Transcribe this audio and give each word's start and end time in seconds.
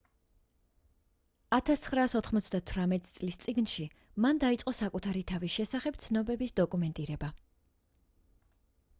1998 1.55 3.09
წლის 3.19 3.37
წიგნში 3.43 3.85
მან 4.25 4.39
დაიწყო 4.43 4.73
საკუთარი 4.77 5.21
თავის 5.33 5.57
შესახებ 5.59 5.99
ცნობების 6.05 6.55
დოკუმენტირება 6.61 7.29